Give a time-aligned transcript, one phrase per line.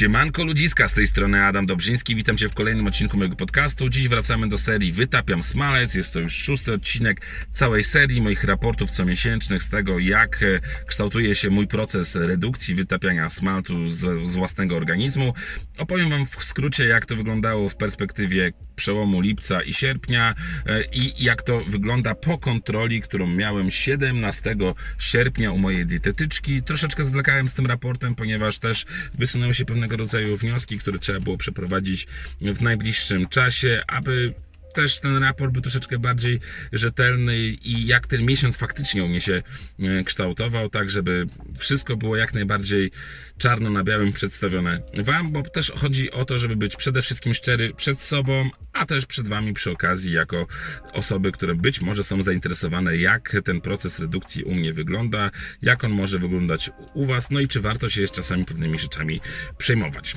[0.00, 3.88] Siemanko ludziska, z tej strony Adam Dobrzyński, witam Cię w kolejnym odcinku mojego podcastu.
[3.88, 7.20] Dziś wracamy do serii Wytapiam Smalec, jest to już szósty odcinek
[7.52, 13.28] całej serii moich raportów comiesięcznych z tego, jak e, kształtuje się mój proces redukcji wytapiania
[13.28, 15.34] smalcu z, z własnego organizmu.
[15.78, 20.34] Opowiem Wam w skrócie, jak to wyglądało w perspektywie przełomu lipca i sierpnia
[20.66, 24.56] e, i jak to wygląda po kontroli, którą miałem 17
[24.98, 26.62] sierpnia u mojej dietetyczki.
[26.62, 31.36] Troszeczkę zwlekałem z tym raportem, ponieważ też wysunęły się pewnego rodzaju wnioski, które trzeba było
[31.36, 32.06] przeprowadzić
[32.40, 34.34] w najbliższym czasie, aby
[34.72, 36.40] też ten raport był troszeczkę bardziej
[36.72, 39.42] rzetelny i jak ten miesiąc faktycznie u mnie się
[39.78, 41.26] e, kształtował, tak żeby
[41.58, 42.90] wszystko było jak najbardziej
[43.38, 47.74] czarno na białym przedstawione Wam, bo też chodzi o to, żeby być przede wszystkim szczery
[47.74, 50.46] przed sobą, a też przed Wami przy okazji, jako
[50.92, 55.30] osoby, które być może są zainteresowane, jak ten proces redukcji u mnie wygląda,
[55.62, 59.20] jak on może wyglądać u Was, no i czy warto się jest czasami pewnymi rzeczami
[59.58, 60.16] przejmować.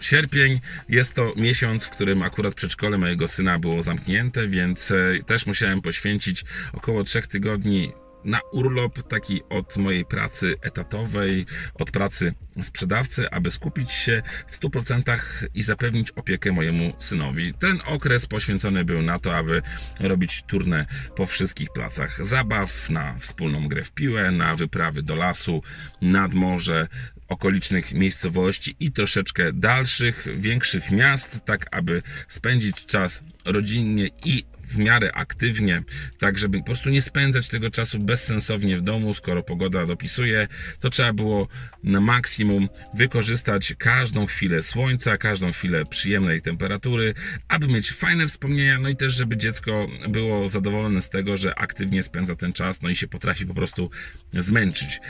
[0.00, 5.46] Sierpień jest to miesiąc, w którym akurat przedszkole mojego syna było zamknięte, więc e, też
[5.46, 7.92] musiałem poświęcić około trzech tygodni
[8.24, 15.18] na urlop taki od mojej pracy etatowej, od pracy sprzedawcy, aby skupić się w 100%
[15.54, 17.54] i zapewnić opiekę mojemu synowi.
[17.54, 19.62] Ten okres poświęcony był na to, aby
[20.00, 20.86] robić turnę
[21.16, 25.62] po wszystkich placach zabaw, na wspólną grę w piłę, na wyprawy do lasu,
[26.02, 26.88] nad morze,
[27.28, 35.12] okolicznych miejscowości i troszeczkę dalszych, większych miast, tak aby spędzić czas rodzinnie i w miarę
[35.12, 35.82] aktywnie,
[36.18, 40.48] tak żeby po prostu nie spędzać tego czasu bezsensownie w domu, skoro pogoda dopisuje,
[40.80, 41.48] to trzeba było
[41.82, 47.14] na maksimum wykorzystać każdą chwilę słońca, każdą chwilę przyjemnej temperatury,
[47.48, 52.02] aby mieć fajne wspomnienia, no i też, żeby dziecko było zadowolone z tego, że aktywnie
[52.02, 53.90] spędza ten czas, no i się potrafi po prostu
[54.32, 55.00] zmęczyć.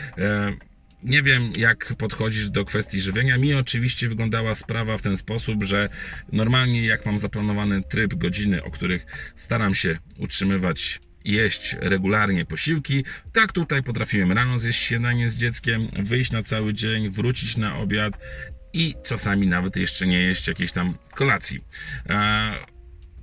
[1.04, 3.38] Nie wiem, jak podchodzisz do kwestii żywienia.
[3.38, 5.88] Mi oczywiście wyglądała sprawa w ten sposób, że
[6.32, 9.06] normalnie jak mam zaplanowany tryb godziny, o których
[9.36, 13.04] staram się utrzymywać jeść regularnie posiłki.
[13.32, 18.18] Tak tutaj potrafiłem rano zjeść śniadanie z dzieckiem, wyjść na cały dzień, wrócić na obiad
[18.72, 21.60] i czasami nawet jeszcze nie jeść jakiejś tam kolacji.
[22.08, 22.73] Eee,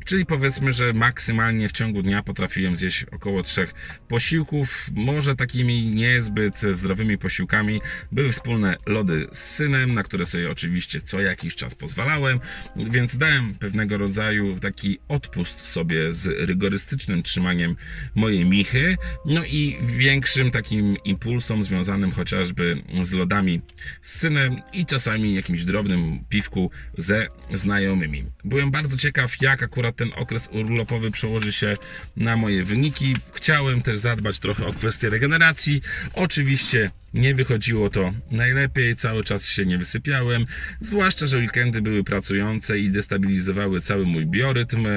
[0.05, 3.73] Czyli powiedzmy, że maksymalnie w ciągu dnia potrafiłem zjeść około trzech
[4.07, 4.89] posiłków.
[4.95, 11.21] Może takimi niezbyt zdrowymi posiłkami były wspólne lody z synem, na które sobie oczywiście co
[11.21, 12.39] jakiś czas pozwalałem,
[12.75, 17.75] więc dałem pewnego rodzaju taki odpust sobie z rygorystycznym trzymaniem
[18.15, 23.61] mojej michy, no i większym takim impulsom związanym chociażby z lodami
[24.01, 28.25] z synem i czasami jakimś drobnym piwku ze znajomymi.
[28.43, 31.77] Byłem bardzo ciekaw, jak akurat ten okres urlopowy przełoży się
[32.17, 33.15] na moje wyniki.
[33.33, 35.81] Chciałem też zadbać trochę o kwestię regeneracji.
[36.13, 40.45] Oczywiście nie wychodziło to najlepiej, cały czas się nie wysypiałem,
[40.79, 44.87] zwłaszcza, że weekendy były pracujące i destabilizowały cały mój biorytm.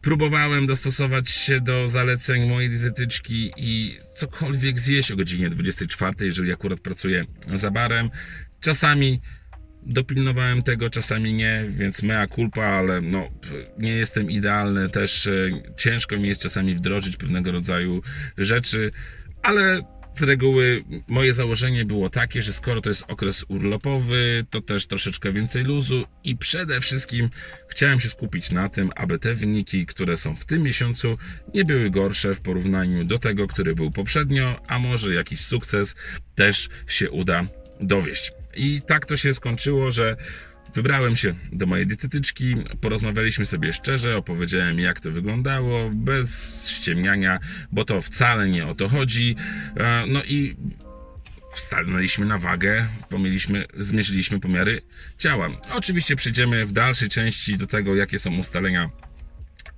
[0.00, 6.80] Próbowałem dostosować się do zaleceń mojej dietetyczki i cokolwiek zjeść o godzinie 24, jeżeli akurat
[6.80, 7.24] pracuję
[7.54, 8.10] za barem.
[8.60, 9.20] Czasami
[9.88, 13.28] dopilnowałem tego, czasami nie, więc mea culpa, ale no,
[13.78, 15.32] nie jestem idealny, też e,
[15.76, 18.02] ciężko mi jest czasami wdrożyć pewnego rodzaju
[18.38, 18.90] rzeczy,
[19.42, 19.82] ale
[20.14, 25.32] z reguły moje założenie było takie, że skoro to jest okres urlopowy, to też troszeczkę
[25.32, 27.30] więcej luzu i przede wszystkim
[27.68, 31.18] chciałem się skupić na tym, aby te wyniki, które są w tym miesiącu,
[31.54, 35.96] nie były gorsze w porównaniu do tego, który był poprzednio, a może jakiś sukces
[36.34, 37.46] też się uda
[37.80, 38.32] dowieść.
[38.58, 40.16] I tak to się skończyło, że
[40.74, 47.38] Wybrałem się do mojej dietetyczki, porozmawialiśmy sobie szczerze, opowiedziałem jak to wyglądało, bez ściemniania,
[47.72, 49.36] bo to wcale nie o to chodzi.
[49.76, 50.56] E, no i
[51.52, 54.82] wstanęliśmy na wagę, pomieriliśmy, zmierzyliśmy pomiary
[55.18, 55.48] ciała.
[55.70, 58.90] Oczywiście przejdziemy w dalszej części do tego, jakie są ustalenia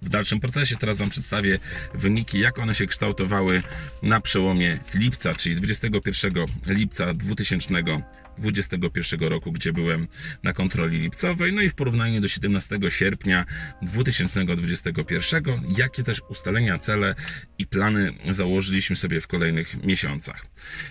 [0.03, 0.77] w dalszym procesie.
[0.77, 1.59] Teraz Wam przedstawię
[1.95, 3.63] wyniki, jak one się kształtowały
[4.03, 6.33] na przełomie lipca, czyli 21
[6.67, 7.15] lipca
[8.41, 10.07] 2021 roku, gdzie byłem
[10.43, 13.45] na kontroli lipcowej, no i w porównaniu do 17 sierpnia
[13.83, 15.45] 2021,
[15.79, 17.15] jakie też ustalenia, cele
[17.59, 20.47] i plany założyliśmy sobie w kolejnych miesiącach.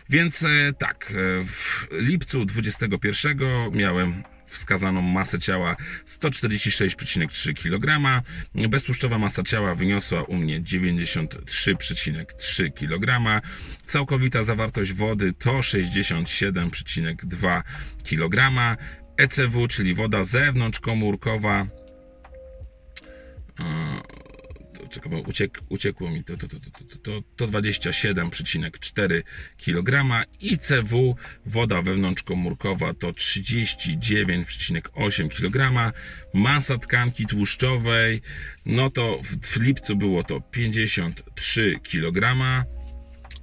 [0.10, 3.38] Więc e, tak, e, w lipcu 2021
[3.72, 5.76] miałem wskazaną masę ciała
[6.06, 8.00] 146,3 kg.
[8.70, 13.42] Beztłuszczowa masa ciała wyniosła u mnie 93,3 kg.
[13.86, 17.62] Całkowita zawartość wody to 67,2
[18.10, 18.52] kg.
[19.18, 21.79] ECW, czyli woda zewnątrzkomórkowa
[24.90, 26.70] czekaj, bo uciek, uciekło mi to, to, to, to,
[27.04, 29.24] to, to 27,4
[29.58, 30.04] kg.
[30.40, 31.16] ICW,
[31.46, 35.94] woda wewnątrzkomórkowa to 39,8 kg.
[36.34, 38.22] Masa tkanki tłuszczowej,
[38.66, 42.36] no to w, w lipcu było to 53 kg.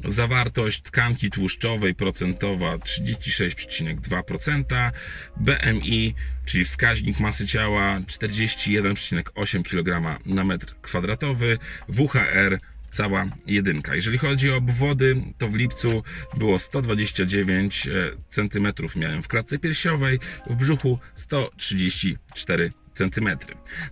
[0.04, 4.90] Zawartość tkanki tłuszczowej procentowa 36,2%,
[5.36, 6.14] BMI,
[6.44, 11.58] czyli wskaźnik masy ciała 41,8 kg na metr kwadratowy,
[11.88, 12.60] WHR
[12.90, 13.94] cała jedynka.
[13.94, 16.02] Jeżeli chodzi o obwody, to w lipcu
[16.38, 17.88] było 129
[18.28, 20.18] cm miałem w klatce piersiowej,
[20.50, 22.85] w brzuchu 134 cm.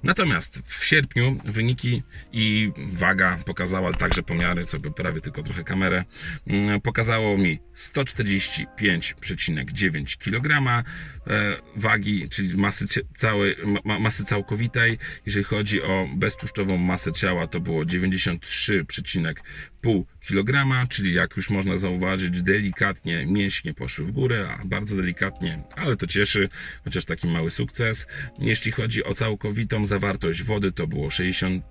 [0.03, 2.03] Natomiast w sierpniu wyniki
[2.33, 6.05] i waga pokazała także pomiary, co by prawie tylko trochę kamerę,
[6.47, 10.85] mm, pokazało mi 145,9 kg
[11.27, 12.87] e, wagi, czyli masy
[13.17, 14.99] całej, masy całkowitej.
[15.27, 22.43] Jeżeli chodzi o beztłuszczową masę ciała, to było 93,5 kg, czyli jak już można zauważyć,
[22.43, 26.49] delikatnie mięśnie poszły w górę, a bardzo delikatnie, ale to cieszy,
[26.85, 28.07] chociaż taki mały sukces.
[28.39, 31.65] Jeśli chodzi o całkowitą zawartość wody, to było 60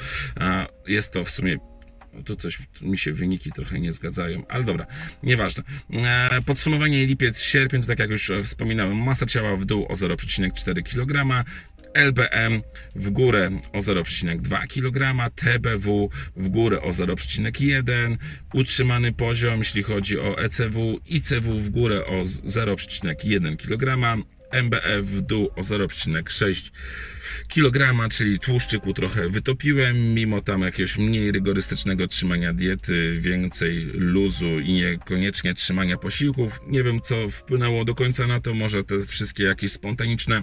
[0.86, 1.58] jest to w sumie
[2.24, 4.86] tu coś mi się wyniki trochę nie zgadzają, ale dobra,
[5.22, 5.62] nieważne.
[5.92, 10.82] E, podsumowanie lipiec, sierpień, to tak jak już wspominałem, masa ciała w dół o 0,4
[10.82, 11.44] kg,
[11.94, 12.62] LBM
[12.94, 18.16] w górę o 0,2 kg, TBW w górę o 0,1,
[18.54, 24.24] utrzymany poziom, jeśli chodzi o ECW, ICW w górę o 0,1 kg,
[24.54, 26.70] MBF w dół o 0,6
[27.48, 34.72] kg, czyli tłuszczyku trochę wytopiłem, mimo tam jakiegoś mniej rygorystycznego trzymania diety, więcej luzu i
[34.72, 36.60] niekoniecznie trzymania posiłków.
[36.66, 40.42] Nie wiem, co wpłynęło do końca na to, może te wszystkie jakieś spontaniczne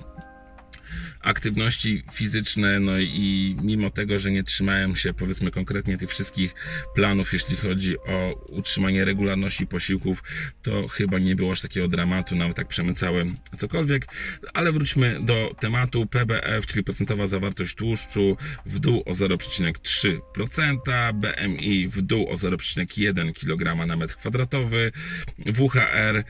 [1.20, 6.56] aktywności fizyczne, no i mimo tego, że nie trzymałem się powiedzmy konkretnie tych wszystkich
[6.96, 10.24] planów, jeśli chodzi o utrzymanie regularności posiłków,
[10.62, 14.08] to chyba nie było aż takiego dramatu, nawet tak przemycałem cokolwiek,
[14.54, 16.06] ale wróćmy do tematu.
[16.06, 23.88] PBF, czyli procentowa zawartość tłuszczu w dół o 0,3%, BMI w dół o 0,1 kg
[23.88, 24.92] na metr kwadratowy,
[25.40, 26.24] WHR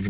[0.00, 0.08] w,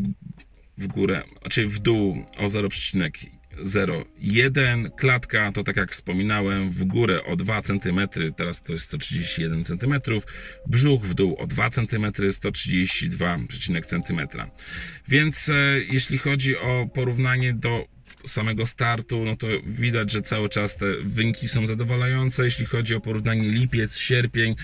[0.78, 4.90] w górę, czyli w dół o 0,1 0,1.
[4.96, 8.00] Klatka to tak jak wspominałem, w górę o 2 cm,
[8.36, 9.94] teraz to jest 131 cm.
[10.66, 13.38] Brzuch w dół o 2 cm, 132
[13.86, 14.20] cm.
[15.08, 15.54] Więc e,
[15.88, 17.91] jeśli chodzi o porównanie do
[18.26, 22.44] samego startu, no to widać, że cały czas te wyniki są zadowalające.
[22.44, 24.54] Jeśli chodzi o porównanie lipiec, sierpień,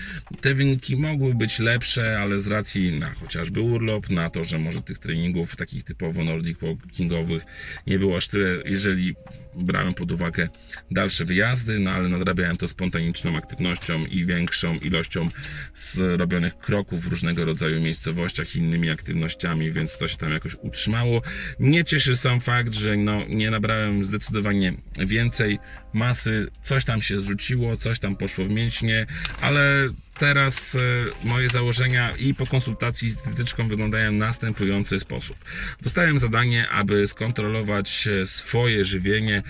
[0.41, 4.81] te wyniki mogły być lepsze, ale z racji na chociażby urlop, na to, że może
[4.81, 7.43] tych treningów takich typowo nordic walkingowych
[7.87, 9.15] nie było aż tyle, jeżeli
[9.55, 10.49] brałem pod uwagę
[10.91, 15.27] dalsze wyjazdy, no ale nadrabiałem to spontaniczną aktywnością i większą ilością
[15.75, 21.21] zrobionych kroków w różnego rodzaju miejscowościach, innymi aktywnościami, więc to się tam jakoś utrzymało.
[21.59, 25.59] Nie cieszy sam fakt, że no nie nabrałem zdecydowanie więcej
[25.93, 29.07] masy, coś tam się zrzuciło, coś tam poszło w mięśnie,
[29.41, 30.79] ale teraz e,
[31.27, 35.37] moje założenia i po konsultacji z dietetyczką wyglądają w następujący sposób.
[35.81, 39.43] Dostałem zadanie, aby skontrolować e, swoje żywienie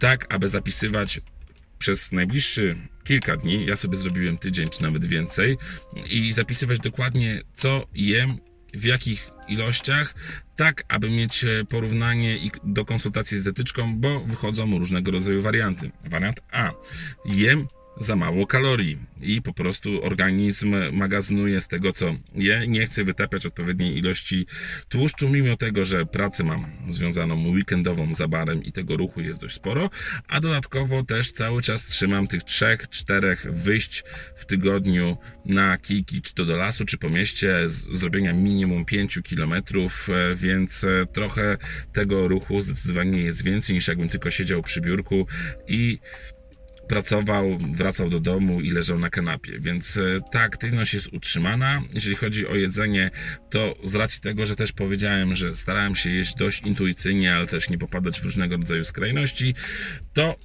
[0.00, 1.20] tak, aby zapisywać
[1.78, 5.56] przez najbliższy kilka dni, ja sobie zrobiłem tydzień czy nawet więcej,
[6.10, 8.38] i zapisywać dokładnie, co jem,
[8.74, 10.14] w jakich ilościach,
[10.56, 15.90] tak aby mieć e, porównanie do konsultacji z dietetyczką, bo wychodzą różnego rodzaju warianty.
[16.04, 16.70] Wariant A.
[17.24, 17.68] Jem
[18.00, 22.66] za mało kalorii i po prostu organizm magazynuje z tego, co je.
[22.68, 24.46] Nie chce wytapiać odpowiedniej ilości
[24.88, 29.54] tłuszczu, mimo tego, że pracę mam związaną weekendową za barem i tego ruchu jest dość
[29.54, 29.90] sporo,
[30.28, 34.04] a dodatkowo też cały czas trzymam tych trzech, czterech wyjść
[34.36, 40.08] w tygodniu na kijki, czy to do lasu, czy po mieście, zrobienia minimum 5 kilometrów,
[40.10, 41.58] e, więc e, trochę
[41.92, 45.26] tego ruchu zdecydowanie jest więcej niż jakbym tylko siedział przy biurku
[45.68, 45.98] i
[46.88, 50.00] pracował, wracał do domu i leżał na kanapie, więc e,
[50.32, 51.82] ta aktywność jest utrzymana.
[51.94, 53.10] Jeżeli chodzi o jedzenie,
[53.50, 57.70] to z racji tego, że też powiedziałem, że starałem się jeść dość intuicyjnie, ale też
[57.70, 59.54] nie popadać w różnego rodzaju skrajności,
[60.12, 60.36] to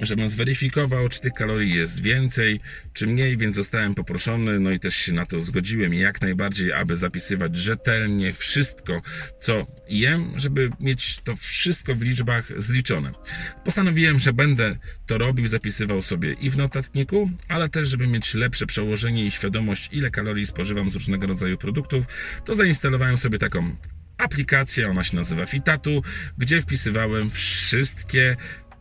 [0.00, 2.60] żebym zweryfikował, czy tych kalorii jest więcej,
[2.92, 6.96] czy mniej, więc zostałem poproszony, no i też się na to zgodziłem jak najbardziej, aby
[6.96, 9.02] zapisywać rzetelnie wszystko,
[9.40, 13.12] co jem, żeby mieć to wszystko w liczbach zliczone.
[13.64, 14.76] Postanowiłem, że będę
[15.06, 19.88] to robił, zapisywał sobie i w notatniku, ale też, żeby mieć lepsze przełożenie i świadomość,
[19.92, 22.04] ile kalorii spożywam z różnego rodzaju produktów,
[22.44, 23.76] to zainstalowałem sobie taką
[24.18, 26.02] aplikację, ona się nazywa Fitatu,
[26.38, 28.36] gdzie wpisywałem wszystkie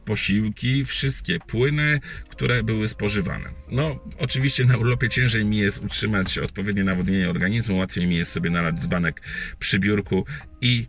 [0.10, 2.00] posiłki, wszystkie płyny,
[2.30, 3.50] które były spożywane.
[3.72, 8.50] No, oczywiście na urlopie ciężej mi jest utrzymać odpowiednie nawodnienie organizmu, łatwiej mi jest sobie
[8.50, 9.22] nalać dzbanek
[9.60, 10.26] przy biurku
[10.62, 10.88] i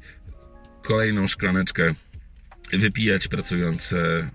[0.82, 1.94] kolejną szklaneczkę
[2.72, 4.30] wypijać pracując e,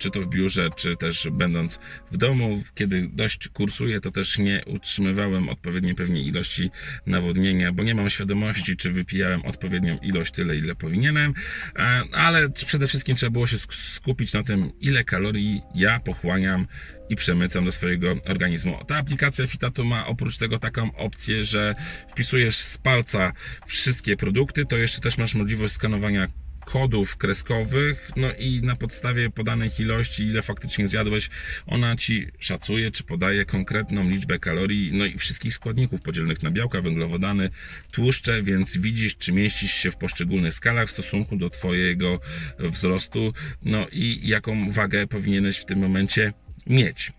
[0.00, 1.80] czy to w biurze, czy też będąc
[2.10, 2.62] w domu.
[2.74, 6.70] Kiedy dość kursuję, to też nie utrzymywałem odpowiedniej pewnej ilości
[7.06, 11.34] nawodnienia, bo nie mam świadomości, czy wypijałem odpowiednią ilość, tyle ile powinienem,
[11.76, 16.66] e, ale przede wszystkim trzeba było się skupić na tym, ile kalorii ja pochłaniam
[17.08, 18.84] i przemycam do swojego organizmu.
[18.84, 21.74] Ta aplikacja Fitatu ma oprócz tego taką opcję, że
[22.08, 23.32] wpisujesz z palca
[23.66, 26.28] wszystkie produkty, to jeszcze też masz możliwość skanowania
[26.72, 31.30] kodów kreskowych, no i na podstawie podanych ilości, ile faktycznie zjadłeś,
[31.66, 36.80] ona ci szacuje, czy podaje konkretną liczbę kalorii, no i wszystkich składników podzielonych na białka,
[36.80, 37.50] węglowodany,
[37.90, 42.20] tłuszcze, więc widzisz, czy mieścisz się w poszczególnych skalach w stosunku do twojego
[42.58, 46.32] wzrostu, no i jaką wagę powinieneś w tym momencie
[46.66, 47.12] mieć.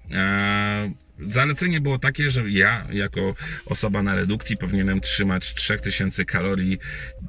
[1.21, 3.35] Zalecenie było takie, że ja, jako
[3.65, 6.77] osoba na redukcji, powinienem trzymać 3000 kalorii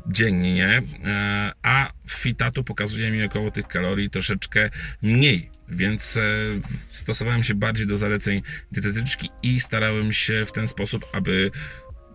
[0.07, 4.71] dziennie, e, a Fitatu pokazuje mi około tych kalorii troszeczkę
[5.03, 5.51] mniej.
[5.69, 6.21] Więc e,
[6.91, 11.51] stosowałem się bardziej do zaleceń dietetyczki i starałem się w ten sposób, aby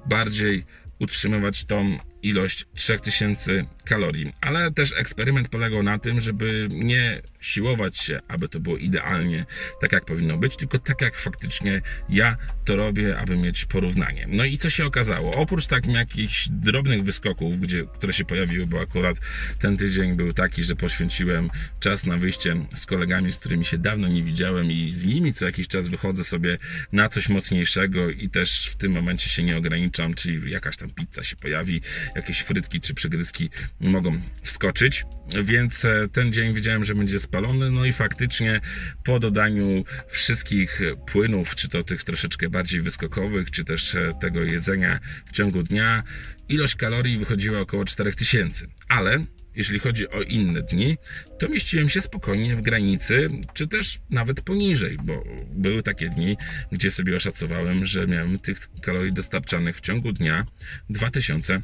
[0.09, 0.65] bardziej
[0.99, 4.31] utrzymywać tą ilość 3000 kalorii.
[4.41, 9.45] Ale też eksperyment polegał na tym, żeby nie siłować się, aby to było idealnie
[9.81, 14.25] tak, jak powinno być, tylko tak, jak faktycznie ja to robię, aby mieć porównanie.
[14.29, 15.31] No i co się okazało?
[15.31, 19.17] Oprócz tak jakichś drobnych wyskoków, gdzie, które się pojawiły, bo akurat
[19.59, 24.07] ten tydzień był taki, że poświęciłem czas na wyjście z kolegami, z którymi się dawno
[24.07, 26.57] nie widziałem i z nimi co jakiś czas wychodzę sobie
[26.91, 31.23] na coś mocniejszego i też w tym momencie się nie ograniczam, czyli jakaś tam pizza
[31.23, 31.81] się pojawi,
[32.15, 33.49] jakieś frytki czy przegryzki
[33.81, 35.05] mogą wskoczyć,
[35.43, 38.61] więc e, ten dzień wiedziałem, że będzie spalony, no i faktycznie
[39.03, 44.99] po dodaniu wszystkich płynów, czy to tych troszeczkę bardziej wyskokowych, czy też e, tego jedzenia
[45.25, 46.03] w ciągu dnia,
[46.49, 49.25] ilość kalorii wychodziła około 4000, ale
[49.57, 50.97] jeśli chodzi o inne dni,
[51.39, 56.37] to mieściłem się spokojnie w granicy, czy też nawet poniżej, bo były takie dni,
[56.71, 60.45] gdzie sobie oszacowałem, że miałem tych kalorii dostarczanych w ciągu dnia
[60.89, 61.61] 2000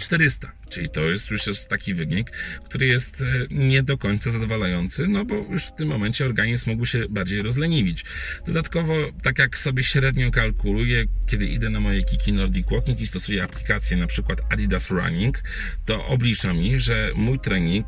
[0.00, 2.30] 400, czyli to jest już jest taki wynik,
[2.64, 6.86] który jest e, nie do końca zadowalający, no bo już w tym momencie organizm mógł
[6.86, 8.04] się bardziej rozleniwić.
[8.46, 13.42] Dodatkowo, tak jak sobie średnio kalkuluję, kiedy idę na moje Kiki Nordic Walking i stosuję
[13.42, 15.42] aplikację na przykład Adidas Running,
[15.86, 17.86] to oblicza mi, że mój trening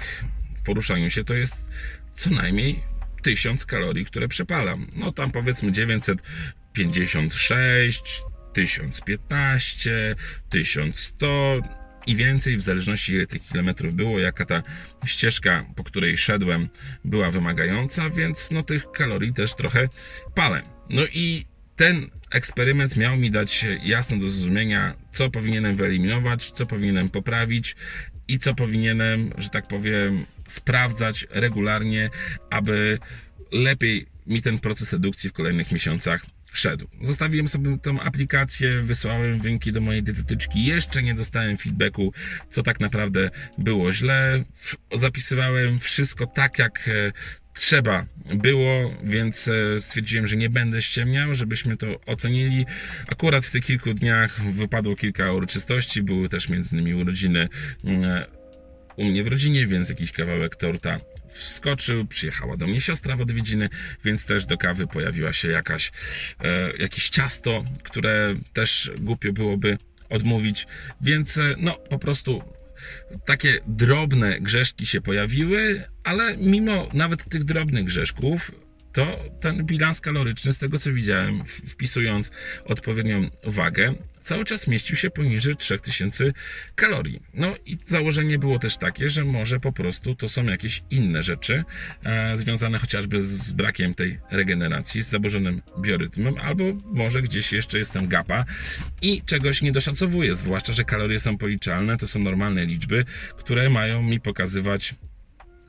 [0.57, 1.57] w poruszaniu się to jest
[2.12, 2.83] co najmniej
[3.23, 4.87] 1000 kalorii, które przepalam.
[4.97, 10.16] No tam powiedzmy 956, 1015,
[10.49, 11.61] 1100,
[12.07, 14.62] i więcej, w zależności ile tych kilometrów było, jaka ta
[15.07, 16.69] ścieżka, po której szedłem,
[17.04, 19.88] była wymagająca, więc no tych kalorii też trochę
[20.35, 20.62] palę.
[20.90, 21.45] No i
[21.76, 27.76] ten eksperyment miał mi dać jasno do zrozumienia, co powinienem wyeliminować, co powinienem poprawić
[28.28, 32.11] i co powinienem, że tak powiem, sprawdzać regularnie,
[32.50, 32.99] aby
[33.52, 36.88] lepiej mi ten proces redukcji w kolejnych miesiącach szedł.
[37.00, 40.64] Zostawiłem sobie tą aplikację, wysłałem wyniki do mojej dietetyczki.
[40.64, 42.12] Jeszcze nie dostałem feedbacku,
[42.50, 44.45] co tak naprawdę było źle.
[44.95, 47.12] Zapisywałem wszystko tak, jak e,
[47.54, 52.66] trzeba było, więc e, stwierdziłem, że nie będę ściemniał, żebyśmy to ocenili.
[53.09, 57.49] Akurat w tych kilku dniach wypadło kilka uroczystości, były też między innymi urodziny
[57.85, 58.25] mm,
[58.97, 63.68] u mnie w rodzinie, więc jakiś kawałek torta wskoczył, przyjechała do mnie siostra w odwiedziny,
[64.04, 65.92] więc też do kawy pojawiła się jakaś,
[66.40, 70.66] e, jakieś ciasto, które też głupio byłoby odmówić,
[71.00, 72.42] więc e, no po prostu
[73.26, 78.50] takie drobne grzeszki się pojawiły, ale mimo nawet tych drobnych grzeszków,
[78.92, 82.30] to ten bilans kaloryczny, z tego co widziałem, wpisując
[82.64, 83.94] odpowiednią wagę,
[84.25, 86.32] cały czas mieścił się poniżej 3000
[86.75, 87.23] kalorii.
[87.35, 91.64] No i założenie było też takie, że może po prostu to są jakieś inne rzeczy,
[92.04, 98.09] e, związane chociażby z brakiem tej regeneracji, z zaburzonym biorytmem, albo może gdzieś jeszcze jestem
[98.09, 98.44] gapa
[99.02, 103.04] i czegoś nie doszacowuję, zwłaszcza, że kalorie są policzalne, to są normalne liczby,
[103.37, 104.94] które mają mi pokazywać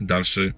[0.00, 0.52] dalszy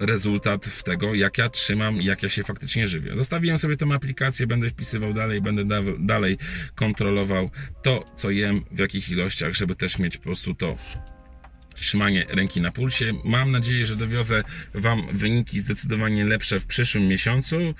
[0.00, 3.16] rezultat w tego, jak ja trzymam, jak ja się faktycznie żywię.
[3.16, 6.38] Zostawiłem sobie tę aplikację, będę wpisywał dalej, będę da dalej
[6.74, 7.50] kontrolował
[7.82, 10.76] to, co jem, w jakich ilościach, żeby też mieć po prostu to
[11.74, 13.12] trzymanie ręki na pulsie.
[13.24, 14.42] Mam nadzieję, że dowiozę
[14.74, 17.74] Wam wyniki zdecydowanie lepsze w przyszłym miesiącu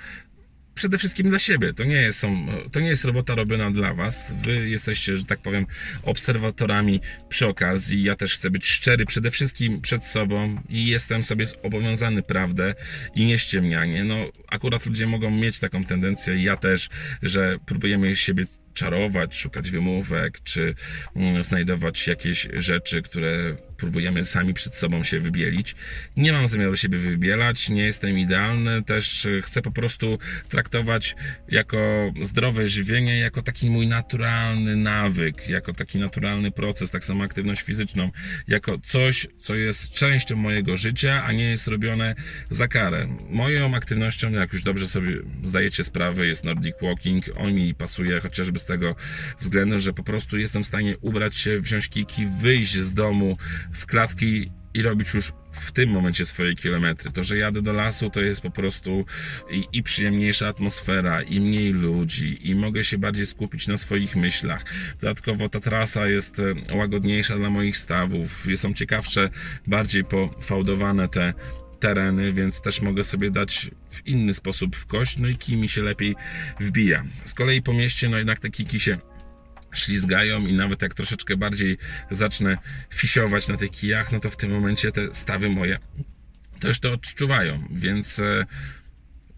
[0.75, 1.73] przede wszystkim dla siebie.
[1.73, 2.25] To nie, jest,
[2.71, 4.33] to nie jest robota robiona dla Was.
[4.37, 5.65] Wy jesteście, że tak powiem,
[6.03, 8.03] obserwatorami przy okazji.
[8.03, 12.75] Ja też chcę być szczery przede wszystkim przed sobą i jestem sobie zobowiązany prawdę
[13.15, 14.03] i nie ściemnianie.
[14.03, 14.15] No,
[14.51, 16.89] akurat ludzie mogą mieć taką tendencję, ja też,
[17.21, 20.75] że próbujemy siebie czarować, szukać wymówek, czy
[21.15, 25.75] mm, znajdować jakieś rzeczy, które próbujemy sami przed sobą się wybielić.
[26.17, 31.15] Nie mam zamiaru siebie wybielać, nie jestem idealny, też chcę po prostu traktować
[31.49, 37.61] jako zdrowe żywienie, jako taki mój naturalny nawyk, jako taki naturalny proces, tak samo aktywność
[37.61, 38.11] fizyczną,
[38.47, 42.15] jako coś, co jest częścią mojego życia, a nie jest robione
[42.49, 43.07] za karę.
[43.29, 47.25] Moją aktywnością, jak już dobrze sobie zdajecie sprawę, jest Nordic Walking.
[47.37, 48.95] On mi pasuje chociażby z tego
[49.39, 53.37] względu, że po prostu jestem w stanie ubrać się, wziąć kiki, wyjść z domu,
[53.73, 57.11] z klatki i robić już w tym momencie swoje kilometry.
[57.11, 59.05] To, że jadę do lasu, to jest po prostu
[59.51, 64.65] i, i, przyjemniejsza atmosfera, i mniej ludzi, i mogę się bardziej skupić na swoich myślach.
[65.01, 69.29] Dodatkowo ta trasa jest e, łagodniejsza dla moich stawów, są ciekawsze,
[69.67, 71.33] bardziej pofałdowane te
[71.85, 75.69] tereny, więc też mogę sobie dać w inny sposób w kość, no i kij mi
[75.69, 76.15] się lepiej
[76.59, 77.03] wbija.
[77.25, 78.97] Z kolei po mieście, no jednak te kiki się
[79.73, 81.77] ślizgają i nawet jak troszeczkę bardziej
[82.11, 82.57] zacznę
[82.93, 85.77] fisiować na tych kijach, no to w tym momencie te stawy moje
[86.59, 88.45] też to odczuwają, więc e,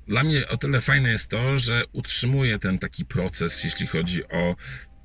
[0.07, 4.55] dla mnie o tyle fajne jest to, że utrzymuję ten taki proces, jeśli chodzi o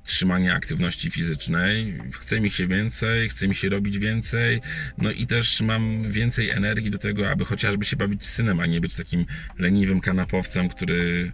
[0.03, 1.99] trzymanie aktywności fizycznej.
[2.13, 4.61] Chce mi się więcej, chce mi się robić więcej,
[4.97, 8.81] no i też mam więcej energii do tego, aby chociażby się bawić synem, a nie
[8.81, 9.25] być takim
[9.59, 11.31] leniwym kanapowcem, który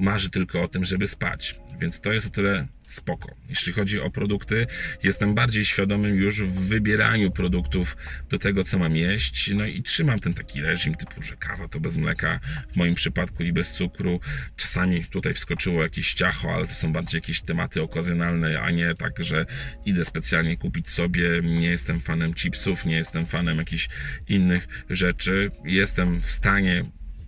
[0.00, 1.60] marzy tylko o tym, żeby spać.
[1.80, 3.34] Więc to jest o tyle spoko.
[3.48, 4.66] Jeśli chodzi o produkty,
[5.02, 7.96] jestem bardziej świadomym już w wybieraniu produktów
[8.30, 9.50] do tego, co mam jeść.
[9.54, 12.40] No i trzymam ten taki reżim typu, że kawa to bez mleka,
[12.72, 14.20] w moim przypadku i bez cukru.
[14.56, 19.24] Czasami tutaj wskoczyło jakieś ciacho, ale to są bardziej jakieś tematy okazjonalne, a nie tak,
[19.24, 19.46] że
[19.84, 21.40] idę specjalnie kupić sobie.
[21.42, 23.88] Nie jestem fanem chipsów, nie jestem fanem jakichś
[24.28, 25.50] innych rzeczy.
[25.64, 26.84] Jestem w stanie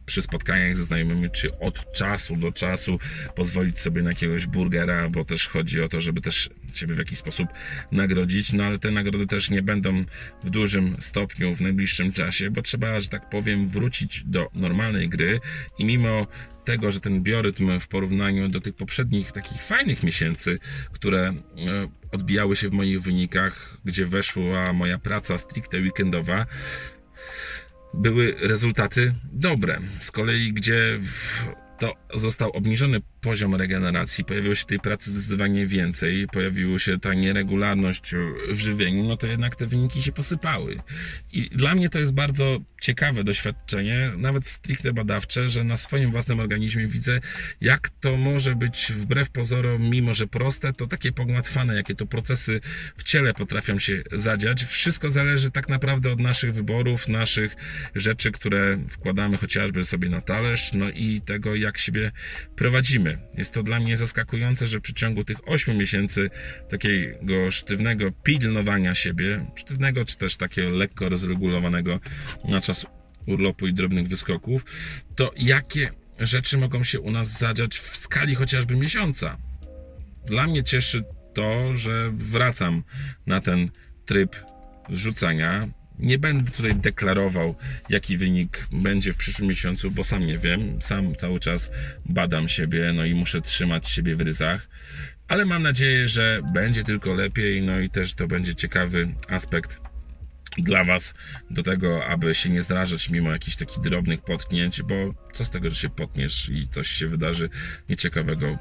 [0.07, 2.99] przy spotkaniach ze znajomymi, czy od czasu do czasu
[3.35, 7.19] pozwolić sobie na jakiegoś burgera, bo też chodzi o to, żeby też siebie w jakiś
[7.19, 7.49] sposób
[7.93, 10.05] nagrodzić, no ale te nagrody też nie będą
[10.45, 15.41] w dużym stopniu w najbliższym czasie, bo trzeba, że tak powiem, wrócić do normalnej gry.
[15.79, 16.27] I mimo
[16.65, 20.59] tego, że ten biorytm w porównaniu do tych poprzednich takich fajnych miesięcy,
[20.93, 21.35] które e,
[22.12, 26.47] odbijały się w moich wynikach, gdzie weszła moja praca stricte weekendowa,
[27.95, 29.79] były rezultaty dobre.
[30.01, 31.01] Z kolei, gdzie
[31.79, 38.15] to został obniżony poziom regeneracji, pojawiło się tej pracy zdecydowanie więcej, pojawiła się ta nieregularność
[38.49, 40.83] w żywieniu, no to jednak te wyniki się posypały.
[41.33, 46.41] I dla mnie to jest bardzo ciekawe doświadczenie, nawet stricte badawcze, że na swoim własnym
[46.41, 47.21] organizmie widzę,
[47.61, 52.61] jak to może być wbrew pozorom, mimo że proste, to takie pogmatwane, jakie to procesy
[52.97, 54.65] w ciele potrafią się zadziać.
[54.65, 57.57] Wszystko zależy tak naprawdę od naszych wyborów, naszych
[57.95, 62.03] rzeczy, które wkładamy chociażby sobie na talerz, no i tego, jak siebie
[62.93, 66.31] siebie Jest to dla mnie zaskakujące, że w przeciągu tych 8 miesięcy
[66.68, 72.01] takiego sztywnego pilnowania siebie, sztywnego czy też takiego lekko rozregulowanego
[72.48, 72.87] na czas
[73.27, 74.64] urlopu i drobnych wyskoków,
[75.16, 79.37] to jakie rzeczy mogą się u nas zadziać w skali chociażby miesiąca.
[80.27, 82.83] Dla mnie cieszy to, że wracam
[83.27, 83.70] na ten
[84.07, 84.37] tryb
[84.90, 85.68] zrzucania.
[85.99, 87.55] Nie będę tutaj deklarował,
[87.89, 90.83] jaki wynik będzie w przyszłym miesiącu, bo sam nie wiem.
[90.83, 91.71] Sam cały czas
[92.07, 94.69] badam siebie, no i muszę trzymać siebie w ryzach.
[95.29, 99.81] Ale mam nadzieję, że będzie tylko lepiej, no i też to będzie ciekawy aspekt
[100.59, 101.15] dla Was
[101.51, 104.95] do tego, aby się nie zrażać mimo jakichś takich drobnych potknięć, bo
[105.33, 107.49] co z tego, że się potniesz i coś się wydarzy
[107.89, 108.59] nieciekawego.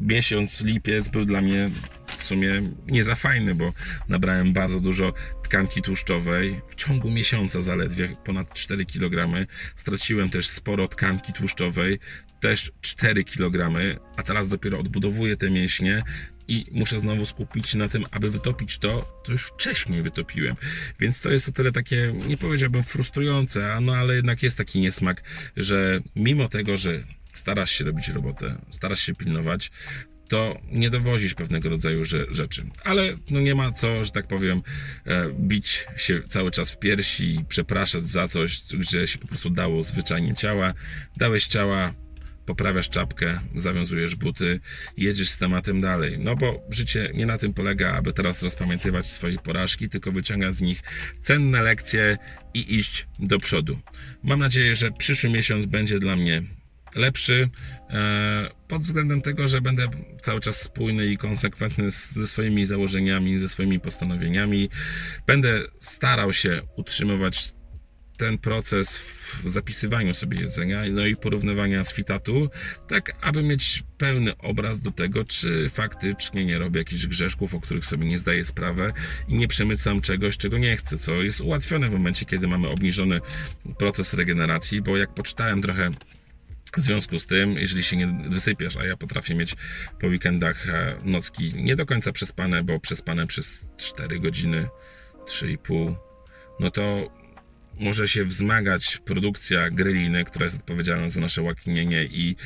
[0.00, 1.70] Miesiąc lipiec był dla mnie
[2.06, 3.72] w sumie nie za fajny, bo
[4.08, 6.60] nabrałem bardzo dużo tkanki tłuszczowej.
[6.68, 9.46] W ciągu miesiąca zaledwie ponad 4 kg.
[9.76, 11.98] Straciłem też sporo tkanki tłuszczowej,
[12.40, 13.74] też 4 kg,
[14.16, 16.02] a teraz dopiero odbudowuję te mięśnie
[16.48, 20.56] i muszę znowu skupić się na tym, aby wytopić to, co już wcześniej wytopiłem.
[21.00, 25.22] Więc to jest o tyle takie, nie powiedziałbym frustrujące, no ale jednak jest taki niesmak,
[25.56, 27.04] że mimo tego, że
[27.38, 29.70] starasz się robić robotę, starasz się pilnować,
[30.28, 32.66] to nie dowozisz pewnego rodzaju rzeczy.
[32.84, 34.62] Ale no nie ma co, że tak powiem,
[35.06, 39.50] e, bić się cały czas w piersi i przepraszać za coś, gdzie się po prostu
[39.50, 40.74] dało zwyczajnie ciała.
[41.16, 41.94] Dałeś ciała,
[42.46, 44.60] poprawiasz czapkę, zawiązujesz buty
[44.96, 46.18] jedziesz z tematem dalej.
[46.18, 50.60] No bo życie nie na tym polega, aby teraz rozpamiętywać swoje porażki, tylko wyciągać z
[50.60, 50.82] nich
[51.22, 52.16] cenne lekcje
[52.54, 53.78] i iść do przodu.
[54.22, 56.42] Mam nadzieję, że przyszły miesiąc będzie dla mnie
[56.94, 57.50] lepszy
[57.90, 59.88] e, pod względem tego, że będę
[60.22, 64.70] cały czas spójny i konsekwentny ze swoimi założeniami, ze swoimi postanowieniami.
[65.26, 67.52] Będę starał się utrzymywać
[68.18, 72.50] ten proces w zapisywaniu sobie jedzenia, no i porównywania z fitatu,
[72.88, 77.86] tak aby mieć pełny obraz do tego, czy faktycznie nie robię jakichś grzeszków, o których
[77.86, 78.92] sobie nie zdaję sprawy
[79.28, 83.20] i nie przemycam czegoś, czego nie chcę, co jest ułatwione w momencie, kiedy mamy obniżony
[83.78, 85.90] proces regeneracji, bo jak poczytałem trochę
[86.76, 89.54] w związku z tym, jeżeli się nie wysypiesz, a ja potrafię mieć
[90.00, 94.68] po weekendach e, nocki nie do końca przespane, bo przespane przez 4 godziny,
[95.26, 95.94] 3,5,
[96.60, 97.10] no to
[97.78, 102.36] może się wzmagać produkcja gryliny, która jest odpowiedzialna za nasze łaknienie i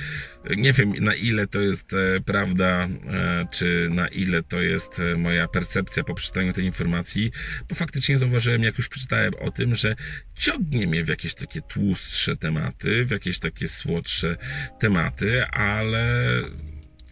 [0.57, 5.17] nie wiem na ile to jest e, prawda, e, czy na ile to jest e,
[5.17, 7.33] moja percepcja po przeczytaniu tej informacji,
[7.69, 9.97] bo faktycznie zauważyłem, jak już przeczytałem o tym, że
[10.35, 14.37] ciągnie mnie w jakieś takie tłustsze tematy, w jakieś takie słodsze
[14.79, 16.27] tematy, ale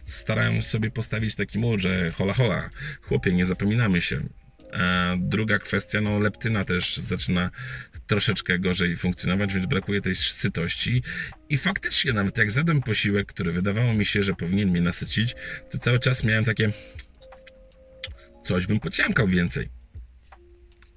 [0.05, 2.69] starałem sobie postawić taki mur, że hola hola,
[3.01, 4.21] chłopie, nie zapominamy się.
[4.73, 7.51] A druga kwestia, no leptyna też zaczyna
[8.07, 11.03] troszeczkę gorzej funkcjonować, więc brakuje tej sytości.
[11.49, 15.35] I faktycznie, nawet jak zjadłem posiłek, który wydawało mi się, że powinien mnie nasycić,
[15.69, 16.71] to cały czas miałem takie
[18.43, 19.69] coś bym pociągał więcej.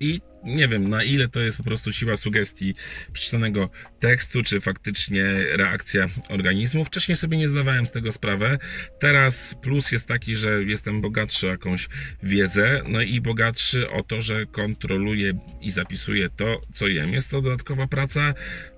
[0.01, 2.75] I nie wiem, na ile to jest po prostu siła sugestii
[3.13, 6.85] przeczytanego tekstu, czy faktycznie reakcja organizmu.
[6.85, 8.59] Wcześniej sobie nie zdawałem z tego sprawę.
[9.01, 11.89] Teraz plus jest taki, że jestem bogatszy o jakąś
[12.23, 17.13] wiedzę, no i bogatszy o to, że kontroluję i zapisuję to, co jem.
[17.13, 18.35] Jest to dodatkowa praca.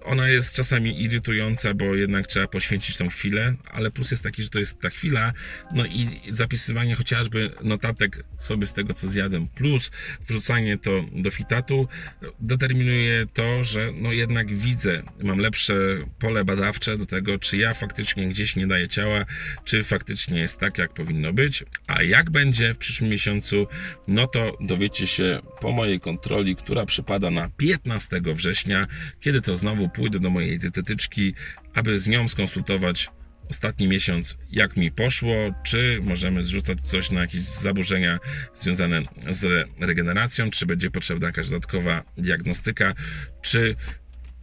[0.06, 4.48] Ona jest czasami irytująca, bo jednak trzeba poświęcić tą chwilę, ale plus jest taki, że
[4.48, 5.32] to jest ta chwila,
[5.72, 9.90] no i zapisywanie chociażby notatek sobie z tego, co zjadłem, plus
[10.28, 11.56] wrzucanie to do fita
[12.40, 15.74] determinuje to, że no jednak widzę, mam lepsze
[16.18, 19.24] pole badawcze do tego, czy ja faktycznie gdzieś nie daję ciała,
[19.64, 23.66] czy faktycznie jest tak, jak powinno być, a jak będzie w przyszłym miesiącu,
[24.08, 28.86] no to dowiecie się po mojej kontroli, która przypada na 15 września,
[29.20, 31.34] kiedy to znowu pójdę do mojej dietetyczki,
[31.74, 33.10] aby z nią skonsultować
[33.50, 38.18] ostatni miesiąc, jak mi poszło, czy możemy zrzucać coś na jakieś zaburzenia
[38.54, 42.94] związane z regeneracją, czy będzie potrzebna jakaś dodatkowa diagnostyka,
[43.42, 43.76] czy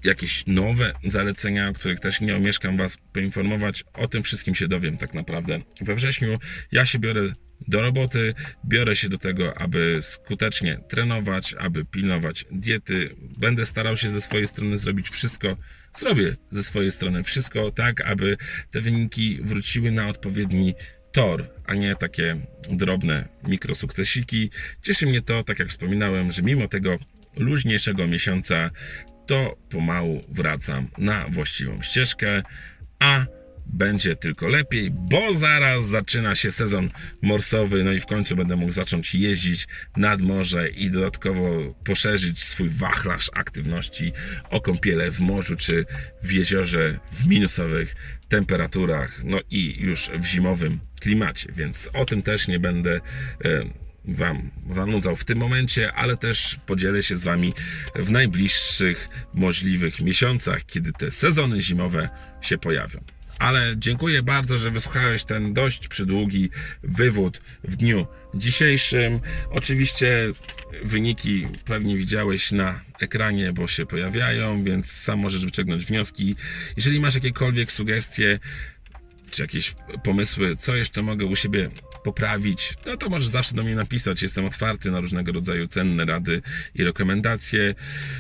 [0.04, 3.84] jakieś nowe zalecenia, o których też nie omieszkam Was poinformować.
[3.94, 6.40] O tym wszystkim się dowiem tak naprawdę we wrześniu.
[6.72, 7.34] Ja się biorę
[7.68, 8.34] do roboty,
[8.66, 13.16] biorę się do tego, aby skutecznie trenować, aby pilnować diety.
[13.38, 15.58] Będę starał się ze swojej strony zrobić wszystko,
[15.94, 18.38] zrobię ze swojej strony wszystko tak, aby
[18.72, 20.74] te wyniki wróciły na odpowiedni
[21.12, 22.38] tor, a nie takie
[22.70, 24.50] drobne mikrosukcesiki.
[24.82, 26.98] Cieszy mnie to, tak jak wspominałem, że mimo tego
[27.36, 28.70] luźniejszego miesiąca,
[29.28, 32.44] to pomału wracam na właściwą ścieżkę,
[33.00, 33.26] a
[33.66, 36.90] będzie tylko lepiej, bo zaraz zaczyna się sezon
[37.22, 42.70] morsowy, no i w końcu będę mógł zacząć jeździć nad morze i dodatkowo poszerzyć swój
[42.70, 44.12] wachlarz aktywności
[44.50, 45.86] o kąpiele w morzu czy
[46.24, 47.96] w jeziorze w minusowych
[48.30, 53.02] temperaturach, no i już w zimowym klimacie, więc o tym też nie będę
[53.46, 57.54] e, Wam zanudzał w tym momencie, ale też podzielę się z Wami
[57.96, 62.10] w najbliższych możliwych miesiącach, kiedy te sezony zimowe
[62.42, 63.04] się pojawią.
[63.40, 66.50] Ale dziękuję bardzo, że wysłuchałeś ten dość przydługi
[66.84, 69.20] wywód w dniu dzisiejszym.
[69.52, 70.18] Oczywiście
[70.84, 76.36] wyniki pewnie widziałeś na ekranie, bo się pojawiają, więc sam możesz wyciągnąć wnioski.
[76.78, 78.40] Jeżeli masz jakiekolwiek sugestie,
[79.32, 81.70] czy jakieś pomysły, co jeszcze mogę u siebie
[82.04, 84.22] poprawić, no to możesz zawsze do mnie napisać.
[84.22, 86.42] Jestem otwarty na różnego rodzaju cenne rady
[86.76, 87.76] i rekomendacje.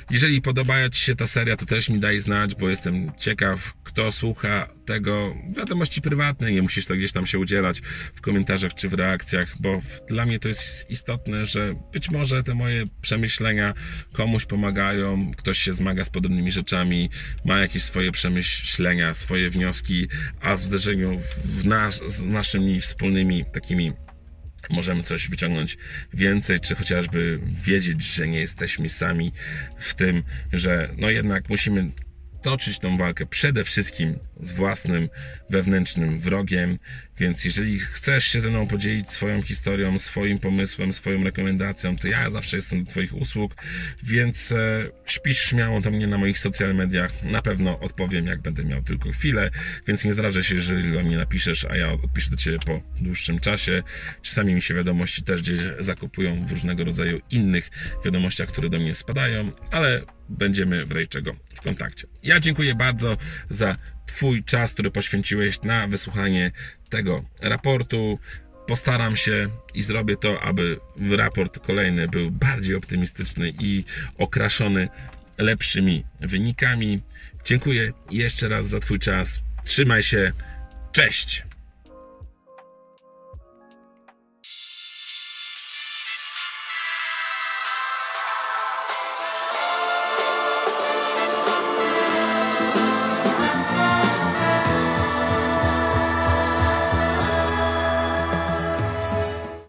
[0.09, 4.11] Jeżeli podoba Ci się ta seria, to też mi daj znać, bo jestem ciekaw, kto
[4.11, 6.53] słucha tego wiadomości prywatnej.
[6.53, 7.81] Nie musisz tak gdzieś tam się udzielać
[8.13, 12.53] w komentarzach czy w reakcjach, bo dla mnie to jest istotne, że być może te
[12.53, 13.73] moje przemyślenia
[14.13, 17.09] komuś pomagają, ktoś się zmaga z podobnymi rzeczami,
[17.45, 20.07] ma jakieś swoje przemyślenia, swoje wnioski,
[20.41, 23.93] a w zderzeniu w nas, z naszymi wspólnymi takimi
[24.69, 25.77] możemy coś wyciągnąć
[26.13, 29.31] więcej, czy chociażby wiedzieć, że nie jesteśmy sami
[29.77, 31.91] w tym, że no jednak musimy
[32.43, 35.09] toczyć tą walkę przede wszystkim z własnym
[35.49, 36.79] wewnętrznym wrogiem.
[37.17, 42.29] Więc jeżeli chcesz się ze mną podzielić swoją historią, swoim pomysłem, swoją rekomendacją, to ja
[42.29, 43.55] zawsze jestem do Twoich usług,
[44.03, 47.23] więc e, śpisz śmiało do mnie na moich social mediach.
[47.23, 49.49] Na pewno odpowiem, jak będę miał tylko chwilę,
[49.87, 53.39] więc nie zdradzę się, jeżeli do mnie napiszesz, a ja odpiszę do Ciebie po dłuższym
[53.39, 53.83] czasie.
[54.21, 57.69] Czasami mi się wiadomości też gdzieś zakopują w różnego rodzaju innych
[58.05, 60.05] wiadomościach, które do mnie spadają, ale
[60.37, 62.07] będziemy w razie czego w kontakcie.
[62.23, 63.17] Ja dziękuję bardzo
[63.49, 66.51] za Twój czas, który poświęciłeś na wysłuchanie
[66.89, 68.19] tego raportu.
[68.67, 70.79] Postaram się i zrobię to, aby
[71.11, 73.83] raport kolejny był bardziej optymistyczny i
[74.17, 74.89] okraszony
[75.37, 77.01] lepszymi wynikami.
[77.45, 79.41] Dziękuję jeszcze raz za Twój czas.
[79.63, 80.31] Trzymaj się.
[80.91, 81.52] Cześć!